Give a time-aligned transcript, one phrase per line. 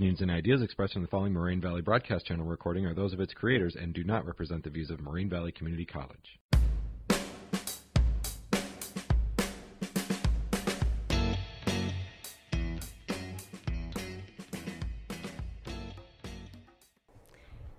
[0.00, 3.20] opinions and ideas expressed in the following Moraine Valley Broadcast Channel recording are those of
[3.20, 6.40] its creators and do not represent the views of Moraine Valley Community College.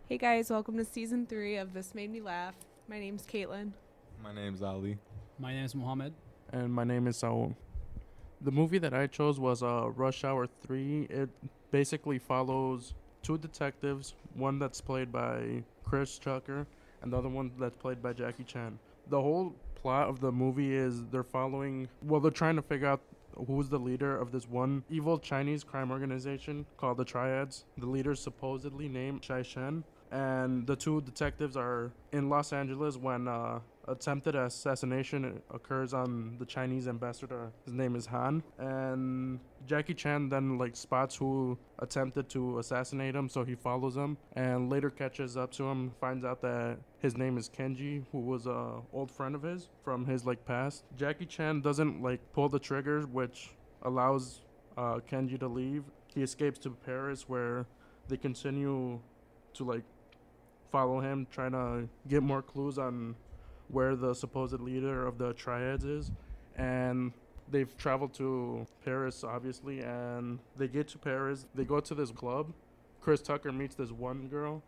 [0.07, 2.53] Hey guys, welcome to season three of This Made Me Laugh.
[2.87, 3.71] My name's Caitlin.
[4.23, 4.99] My name's Ali.
[5.39, 6.13] My name is Mohammed.
[6.53, 7.55] and my name is Saul.
[8.43, 11.07] The movie that I chose was uh, Rush Hour 3.
[11.09, 11.29] It
[11.69, 16.65] basically follows two detectives, one that's played by Chris Tucker
[17.01, 18.77] and the other one that's played by Jackie Chan.
[19.09, 23.01] The whole plot of the movie is they're following, well, they're trying to figure out
[23.47, 27.65] who's the leader of this one evil Chinese crime organization called the Triads.
[27.77, 29.83] The leader's supposedly named Shy Shen.
[30.11, 36.45] And the two detectives are in Los Angeles when uh, attempted assassination occurs on the
[36.45, 37.51] Chinese ambassador.
[37.65, 43.29] His name is Han, and Jackie Chan then like spots who attempted to assassinate him,
[43.29, 47.37] so he follows him, and later catches up to him, finds out that his name
[47.37, 50.83] is Kenji, who was a old friend of his from his like past.
[50.95, 53.51] Jackie Chan doesn't like pull the triggers, which
[53.83, 54.41] allows
[54.77, 55.83] uh, Kenji to leave.
[56.13, 57.65] He escapes to Paris, where
[58.07, 58.99] they continue
[59.53, 59.83] to like
[60.71, 63.15] follow him, trying to get more clues on
[63.71, 66.11] where the supposed leader of the triads is
[66.57, 67.11] and
[67.49, 72.53] they've traveled to paris obviously and they get to paris they go to this club.
[73.01, 74.61] Chris tucker meets this one girl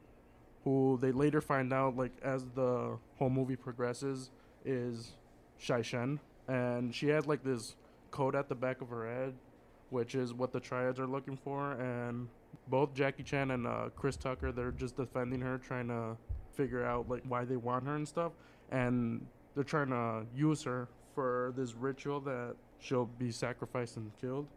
[0.64, 4.32] who they later find out like as the whole movie progresses
[4.66, 5.12] is
[5.58, 6.20] shy shen.
[6.48, 7.76] And she had like this
[8.12, 9.34] coat at the back of her head
[9.90, 12.28] which is what the triads are looking for and
[12.68, 16.18] both jackie chan and uh, chris tucker they're just defending her trying to
[16.56, 18.32] figure out like why they want her and stuff
[18.74, 24.48] and they're trying to use her for this ritual that she'll be sacrificed and killed.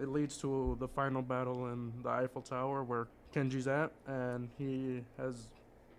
[0.00, 5.02] It leads to the final battle in the Eiffel Tower where Kenji's at, and he
[5.18, 5.48] has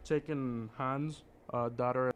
[0.03, 2.13] taken Han's uh, daughter.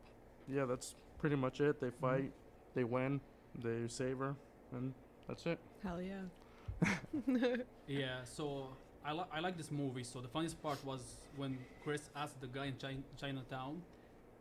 [0.47, 1.79] Yeah, that's pretty much it.
[1.79, 2.31] They fight,
[2.75, 3.21] they win,
[3.63, 4.35] they save her,
[4.73, 4.94] and
[5.27, 5.59] that's it.
[5.83, 6.21] Hell yeah.
[7.88, 8.69] Yeah, so
[9.05, 10.03] I, li- I like this movie.
[10.03, 11.01] So the funniest part was
[11.35, 13.81] when Chris asked the guy in Chi- Chinatown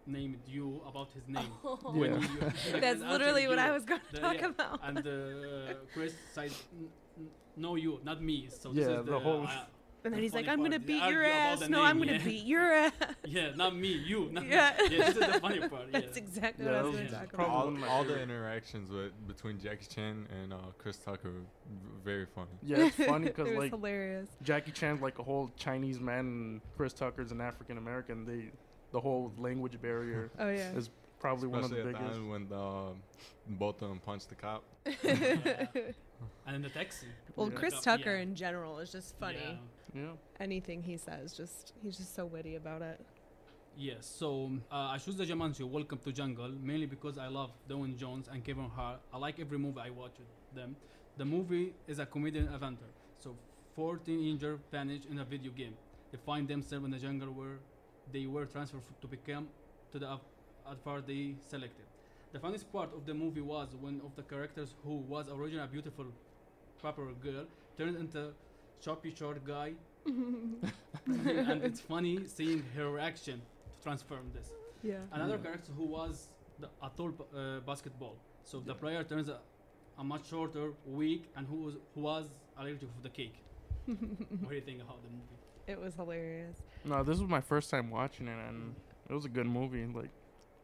[0.06, 1.50] named you about his name.
[1.84, 2.18] When Yeah.
[2.20, 4.80] you- That's literally answered what I was going to The- talk yeah, about.
[4.82, 6.88] And uh, Chris says, "N-
[7.18, 9.64] n- "No, you, not me." So this Yeah, is the the, whole- uh,
[10.04, 11.60] and then the he's like, I'm going to beat your ass.
[11.60, 12.24] the No, I'm going to yeah.
[12.24, 12.92] beat your ass.
[13.26, 14.30] yeah, not me, you.
[14.32, 14.74] Not Yeah.
[14.80, 15.82] yeah, this is the funny part.
[15.92, 16.00] Yeah.
[16.00, 17.48] That's exactly Yeah, what I that was gonna talk about.
[17.48, 21.32] all, one of my all the interactions with between Jackie Chan and uh, Chris Tucker
[22.02, 22.48] very funny.
[22.62, 24.28] Yeah, it's funny because it like hilarious.
[24.42, 28.24] Jackie Chan's like a whole Chinese man, and Chris Tucker's an African American.
[28.24, 28.50] They,
[28.92, 30.72] the whole language barrier Oh, yeah.
[30.72, 30.90] is
[31.20, 32.20] probably one of the Especially at the biggest.
[32.20, 32.92] end when uh,
[33.48, 34.62] both of them punched the cop.
[36.46, 37.06] And in the taxi.
[37.36, 37.56] well, Yeah.
[37.58, 37.80] Chris Yeah.
[37.96, 39.58] Tucker in general is just funny.
[39.94, 40.02] Yeah.
[40.02, 40.12] Yeah.
[40.38, 43.00] Anything he says, just he's just so witty about it.
[43.76, 47.96] Yes, so uh, I choose the Jumanji Welcome to Jungle mainly because I love Dwayne
[47.96, 49.00] Jones and Kevin Hart.
[49.14, 50.76] I like every movie I watch with them.
[51.16, 52.92] The movie is a comedian adventure.
[53.20, 53.34] So
[53.76, 55.74] 14 injured vanish in a video game.
[56.12, 57.58] They find themselves in the jungle where
[58.12, 59.48] they were transferred to become
[59.92, 60.24] to the av-
[60.66, 61.86] avatar they selected.
[62.32, 65.66] The funniest part of the movie was one of the characters who was originally a
[65.66, 66.06] beautiful,
[66.80, 68.32] proper girl turned into
[68.80, 69.72] choppy short guy
[70.06, 73.40] and it's funny seeing her reaction
[73.76, 74.48] to transform this.
[74.82, 74.96] Yeah.
[75.12, 75.42] Another Yeah.
[75.42, 76.28] character who was
[76.58, 78.16] the, a tall uh, basketball.
[78.44, 79.38] So the player turns a,
[79.98, 83.36] a much shorter, weak, and who was who was allergic to the cake.
[83.86, 85.38] what do you think about the movie?
[85.66, 86.56] It was hilarious.
[86.84, 88.74] No, this was my first time watching it, and
[89.08, 89.86] it was a good movie.
[89.86, 90.10] Like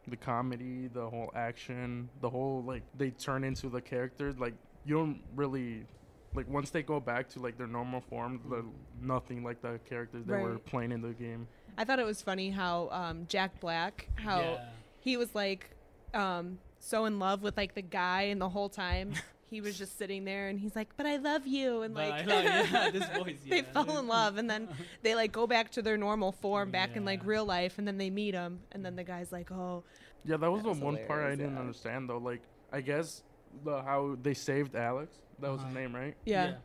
[0.07, 4.37] the comedy, the whole action, the whole like they turn into the characters.
[4.37, 4.53] Like
[4.85, 5.85] you don't really
[6.33, 8.63] like once they go back to like their normal form, they're
[9.01, 11.47] nothing like the characters they were playing in the game.
[11.77, 14.65] I thought it was funny how um, Jack Black, how yeah.
[14.99, 15.69] he was like
[16.13, 19.13] um, so in love with like the guy, and the whole time
[19.49, 22.27] he was just sitting there, and he's like, "But I love you," and But like
[22.27, 23.61] I like- yeah, this voice, they yeah.
[23.63, 24.67] fell in love, and then
[25.03, 27.97] they like go back to their normal form, back in like real life, and then
[27.97, 29.83] they meet him, and then the guy's like, "Oh,
[30.25, 31.59] Yeah, that was That the was one part I didn't yeah.
[31.59, 32.17] understand though.
[32.17, 32.41] Like
[32.71, 33.23] I guess
[33.63, 35.17] the how they saved Alex.
[35.39, 35.79] That was his Uh-huh.
[35.79, 36.15] name, right?
[36.25, 36.55] yeah."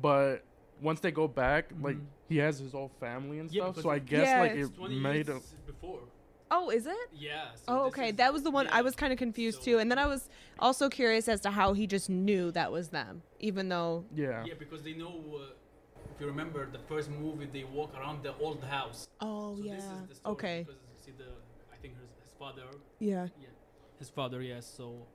[0.00, 0.44] But
[0.80, 2.06] once they go back, like Mhm.
[2.28, 3.82] he has his whole family and Yeah, stuff.
[3.84, 5.40] So I guess Yeah, like it made years him.
[5.66, 6.00] before.
[6.54, 6.96] Oh, is it?
[7.12, 7.46] Yeah.
[7.56, 8.10] So Oh, okay.
[8.10, 10.06] is- That was the one I was kind of confused So- too, and then I
[10.06, 10.28] was
[10.58, 14.04] also curious as to how he just knew that was them, even though.
[14.14, 14.44] Yeah.
[14.44, 15.14] Yeah, because they know.
[15.34, 15.52] Uh,
[16.14, 19.08] if you remember the first movie, they walk around the old house.
[19.20, 19.74] Oh so yeah.
[19.74, 20.58] This is the story Okay.
[20.62, 21.24] Because you see the,
[21.72, 22.62] I think his, his father.
[23.00, 23.26] Yeah.
[23.40, 23.48] Yeah.
[23.98, 24.64] His father, yes.
[24.64, 25.06] So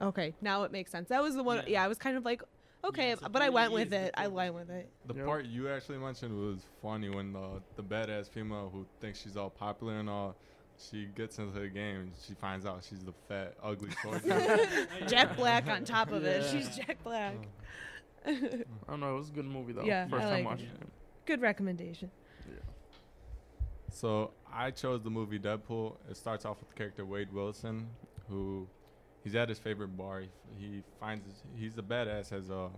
[0.00, 0.34] Okay.
[0.40, 1.08] Now it makes sense.
[1.10, 1.58] That was the one.
[1.58, 1.62] Yeah.
[1.68, 1.84] Yeah.
[1.84, 2.42] I was kind of like,
[2.84, 4.14] okay, it's a but I went with it.
[4.16, 4.88] I went with it.
[5.06, 5.26] The Yep.
[5.26, 9.50] part you actually mentioned was funny when the the badass female who thinks she's all
[9.50, 10.36] popular and all,
[10.78, 14.58] she gets into the game and she finds out she's the fat, ugly soldier.
[15.08, 16.42] Jack Black on top of it.
[16.42, 16.50] Yeah.
[16.50, 17.34] She's Jack Black.
[18.26, 18.32] I
[18.88, 19.14] don't know.
[19.14, 19.84] It was a good movie though.
[19.84, 20.82] Yeah, First I time like watching it.
[20.82, 20.88] it.
[21.26, 22.10] Good recommendation.
[22.48, 22.56] Yeah.
[23.90, 25.96] So I chose the movie Deadpool.
[26.10, 27.88] It starts off with the character Wade Wilson,
[28.28, 28.66] who
[29.22, 30.20] he's at his favorite bar.
[30.20, 30.28] He,
[30.58, 32.68] he finds his, he's a badass as a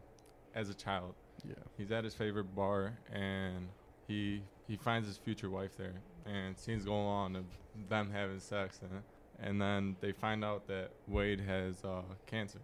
[0.54, 1.14] as a child.
[1.46, 1.54] Yeah.
[1.76, 3.68] He's at his favorite bar and
[4.06, 5.94] he he finds his future wife there.
[6.26, 7.44] And scenes go on of
[7.88, 9.02] them having sex and
[9.40, 12.58] and then they find out that Wade has uh, cancer.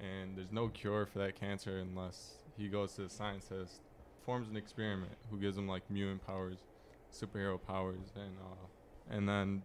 [0.00, 3.80] And there's no cure for that cancer unless he goes to the scientist,
[4.24, 6.58] forms an experiment who gives him like mutant powers,
[7.12, 9.62] superhero powers, and uh, and then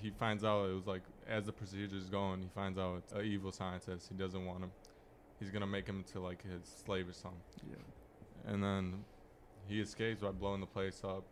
[0.00, 3.24] he finds out it was like as the procedure's going, he finds out it's an
[3.24, 4.08] evil scientist.
[4.08, 4.70] He doesn't want him.
[5.40, 7.40] He's gonna make him into like his slave or something.
[7.68, 8.52] Yeah.
[8.52, 9.04] And then
[9.68, 11.24] he escapes by blowing the place up.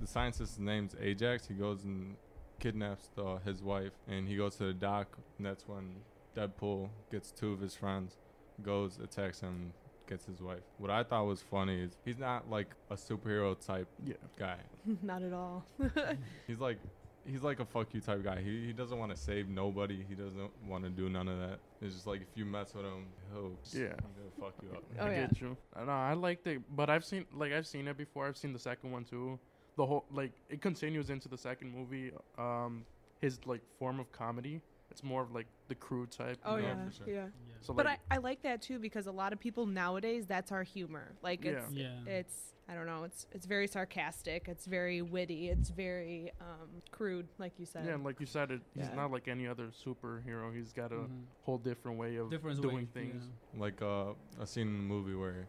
[0.00, 1.46] The scientist's name's Ajax.
[1.46, 2.16] He goes and
[2.60, 5.16] kidnaps the, his wife, and he goes to the dock.
[5.38, 5.94] And that's when
[6.36, 8.16] Deadpool gets two of his friends,
[8.62, 9.72] goes attacks him,
[10.08, 10.62] gets his wife.
[10.78, 14.14] What I thought was funny is he's not like a superhero type Yeah.
[14.38, 14.56] guy.
[15.02, 15.64] Not at all.
[16.46, 16.78] He's like
[17.26, 18.42] he's like a fuck you type guy.
[18.42, 20.04] He he doesn't want to save nobody.
[20.06, 21.58] He doesn't want to do none of that.
[21.80, 23.94] It's just like if you mess with him, he'll just, Yeah.
[24.38, 24.82] he'll fuck you up.
[25.00, 25.26] Oh, I yeah.
[25.28, 25.56] get you.
[25.74, 25.92] I know.
[25.92, 28.26] I liked it, but I've seen like I've seen it before.
[28.26, 29.38] I've seen the second one too.
[29.76, 32.12] The whole like it continues into the second movie.
[32.38, 32.84] Um,
[33.20, 34.60] his like form of comedy.
[34.90, 36.38] It's more of like the crude type.
[36.44, 36.68] Oh you know?
[36.68, 37.06] yeah, sure.
[37.08, 37.14] yeah.
[37.14, 37.54] Yeah.
[37.62, 40.62] So But I, I like that too because a lot of people nowadays that's our
[40.62, 41.12] humor.
[41.22, 41.88] Like it's Yeah.
[42.06, 47.26] it's I don't know, it's it's very sarcastic, it's very witty, it's very um crude,
[47.38, 47.86] like you said.
[47.86, 48.94] yeah, and like you said, it, he's Yeah.
[48.94, 50.54] not like any other superhero.
[50.54, 51.24] He's got a Mhm.
[51.42, 53.24] whole different way of Different doing way, things.
[53.56, 55.48] like uh, a scene in the movie where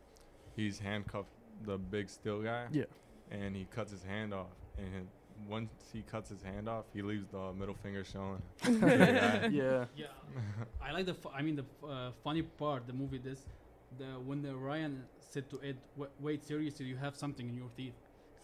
[0.55, 1.29] he's handcuffed
[1.65, 2.67] the big steel guy.
[2.71, 2.85] Yeah.
[3.31, 7.01] And he cuts his hand off, and he- once he cuts his hand off, he
[7.01, 8.41] leaves the middle finger showing.
[8.63, 9.49] Yeah.
[9.51, 9.85] Yeah.
[9.95, 10.05] yeah.
[10.81, 11.13] I like the.
[11.13, 12.87] Fu- I mean, the f- uh, funny part.
[12.87, 13.41] The movie this,
[13.97, 17.69] the when the Ryan said to Ed, "Wa- "Wait, seriously, you have something in your
[17.75, 17.93] teeth."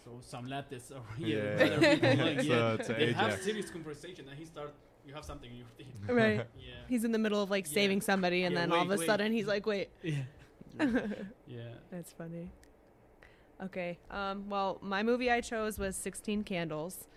[0.03, 1.55] So some lattice or here.
[1.57, 1.65] Yeah.
[1.65, 1.79] other
[2.25, 2.73] like, yeah.
[2.73, 4.73] it's a they have serious conversation, and he starts
[5.07, 5.95] You have something in your teeth.
[6.07, 6.45] Right.
[6.59, 6.73] Yeah.
[6.89, 7.73] He's in the middle of like Yeah.
[7.79, 9.05] saving somebody and Yeah, then all of a wait.
[9.07, 10.13] sudden he's like, "Wait." Yeah.
[10.79, 11.05] Yeah.
[11.47, 11.73] Yeah.
[11.91, 12.49] That's funny.
[13.63, 13.99] Okay.
[14.09, 17.07] Um, well, my movie I chose was 16 Candles.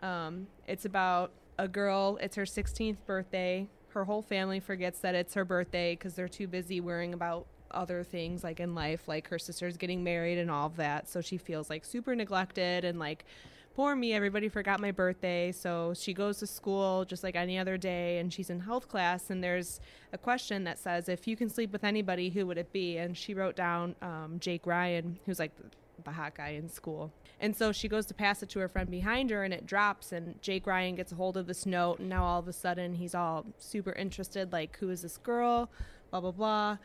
[0.00, 2.18] Um, it's about a girl.
[2.20, 3.68] It's her 16th birthday.
[3.88, 8.04] Her whole family forgets that it's her birthday because they're too busy worrying about other
[8.04, 11.08] things like in life, like her sister's getting married and all of that.
[11.08, 13.24] So she feels like super neglected and like,
[13.74, 15.50] poor me, everybody forgot my birthday.
[15.50, 19.30] So she goes to school just like any other day and she's in health class.
[19.30, 19.80] And there's
[20.12, 22.98] a question that says, if you can sleep with anybody, who would it be?
[22.98, 25.52] And she wrote down um, Jake Ryan, who's like
[26.04, 27.12] the, hot guy in school.
[27.40, 30.12] And so she goes to pass it to her friend behind her and it drops
[30.12, 32.94] and Jake Ryan gets a hold of this note and now all of a sudden
[32.94, 35.70] he's all super interested like who is this girl?
[36.10, 36.78] Blah blah blah.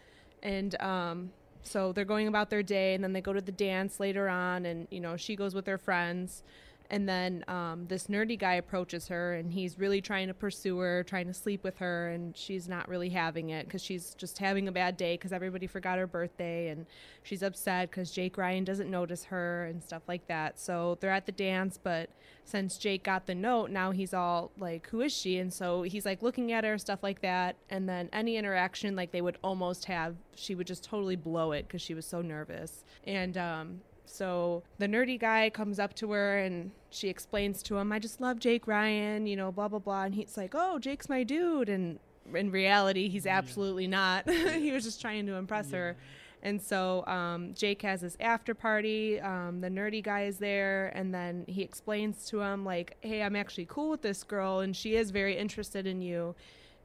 [0.43, 1.31] And um
[1.63, 4.65] so they're going about their day and then they go to the dance later on
[4.65, 6.43] and you know she goes with her friends
[6.91, 11.03] and then um, this nerdy guy approaches her and he's really trying to pursue her
[11.03, 14.67] trying to sleep with her and she's not really having it because she's just having
[14.67, 16.85] a bad day because everybody forgot her birthday and
[17.23, 20.59] she's upset because jake ryan doesn't notice her and stuff like that.
[20.59, 22.09] So they're at the dance but
[22.43, 25.37] since jake got the note now he's all like who is she?
[25.37, 27.55] And so he's like looking at her stuff like that.
[27.69, 31.67] And then any interaction like they would almost have she would just totally blow it
[31.67, 32.83] because she was so nervous.
[33.05, 37.91] And um so the nerdy guy comes up to her and she explains to him,
[37.91, 40.03] I just love Jake Ryan, you know, blah, blah, blah.
[40.03, 41.69] And he's like, oh, Jake's my dude.
[41.69, 41.99] And
[42.33, 43.37] in reality, he's Yeah.
[43.37, 44.29] absolutely not.
[44.29, 45.95] he was just trying to impress her.
[46.43, 49.21] And so um, Jake has this after party.
[49.21, 53.35] Um, the nerdy guy is there, and then he explains to him like, "Hey, I'm
[53.35, 56.33] actually cool with this girl, and she is very interested in you,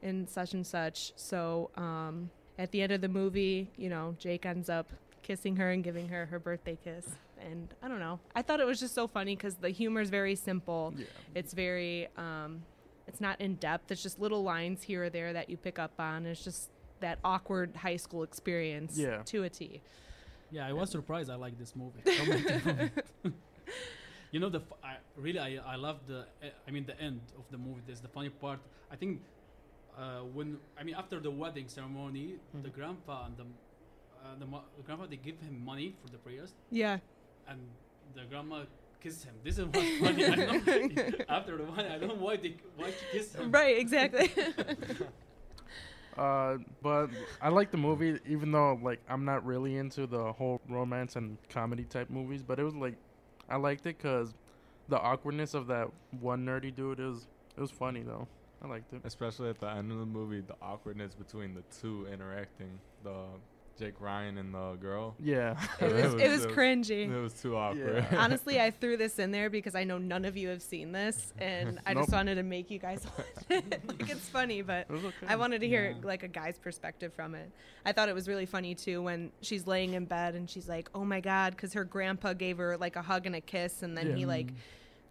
[0.03, 2.29] and such and such." So um,
[2.59, 4.91] at the end of the movie, you know, Jake ends up
[5.27, 7.05] kissing her and giving her her birthday kiss.
[7.41, 8.19] And I don't know.
[8.33, 10.93] I thought it was just so funny because the humor is very simple.
[10.95, 11.05] Yeah.
[11.35, 12.63] It's very, um,
[13.07, 13.91] it's not in depth.
[13.91, 16.25] It's just little lines here or there that you pick up on.
[16.25, 16.69] It's just
[17.01, 19.21] that awkward high school experience Yeah.
[19.25, 19.81] to a T.
[20.49, 21.29] Yeah, I was surprised.
[21.29, 21.99] I like this movie.
[22.19, 22.91] Coming from it.
[24.31, 27.19] you know the f- I, really I I love the uh, I mean the end
[27.37, 27.81] of the movie.
[27.85, 28.59] There's the funny part.
[28.89, 29.21] I think
[29.97, 32.73] uh, when I mean after the wedding ceremony, the Mhm.
[32.77, 33.45] grandpa and the
[34.27, 36.97] uh, the, mo- the grandpa they give him money for the prayers, Yeah.
[37.47, 37.59] and
[38.13, 38.63] the grandma
[39.01, 39.35] kisses him.
[39.43, 40.25] This is what's funny.
[40.25, 43.51] I don't know, after the wedding, I don't know why they why she kissed him.
[43.51, 44.31] Right, exactly.
[46.17, 47.11] Uh, but
[47.43, 51.37] I like the movie, even though like I'm not really into the whole romance and
[51.47, 52.41] comedy type movies.
[52.41, 52.95] But it was like,
[53.47, 54.33] I liked it because
[54.89, 58.27] the awkwardness of that one nerdy dude is it was funny though.
[58.63, 59.01] I liked it.
[59.03, 63.13] Especially at the end of the movie, the awkwardness between the two interacting, the
[63.77, 65.15] Jake Ryan and the girl.
[65.19, 65.55] Yeah.
[65.79, 67.09] It was, it was cringy.
[67.09, 68.05] It was too awkward.
[68.11, 68.17] Yeah.
[68.23, 71.33] Honestly, I threw this in there because I know none of you have seen this,
[71.37, 73.81] and I just wanted to make you guys watch it.
[73.87, 75.27] like it's funny, but It okay.
[75.27, 76.05] I wanted to hear Yeah.
[76.07, 77.51] like a guy's perspective from it.
[77.85, 80.89] I thought it was really funny too when she's laying in bed and she's like,
[80.95, 83.95] "Oh my god," because her grandpa gave her like a hug and a kiss, and
[83.97, 84.15] then Yeah.
[84.15, 84.47] he like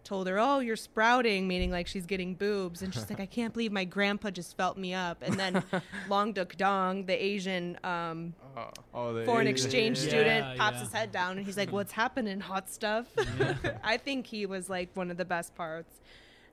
[0.07, 3.53] told her, "Oh, you're sprouting," meaning like she's getting boobs, and she's like, "I can't
[3.53, 5.63] believe my grandpa just felt me up." And then
[6.09, 10.75] Long Duk Dong, the Asian um, Uh, oh, the foreign Asian- exchange Yeah, student, pops
[10.77, 10.83] yeah.
[10.83, 13.05] his head down, and he's like, "What's happening, hot stuff?"
[13.83, 15.93] I think he was like one of the best parts.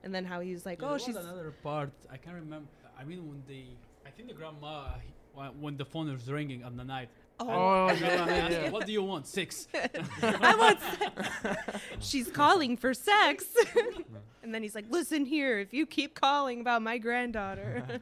[0.02, 1.90] And then how he was like, Yeah, "Oh, there she's." another part.
[2.10, 2.68] I can't remember.
[2.98, 3.64] I mean, when the
[4.06, 4.88] I think the grandma
[5.60, 7.08] when the phone was ringing at the night.
[7.40, 8.70] Oh, Oh, the yeah, asked, yeah.
[8.70, 9.26] What do you want?
[9.26, 9.66] Six.
[10.22, 10.78] I want.
[10.80, 13.44] sex." She's calling for sex.
[14.42, 18.00] and then he's like, "Listen here, if you keep calling about my granddaughter."